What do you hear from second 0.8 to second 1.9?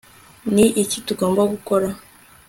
iki tugomba gukora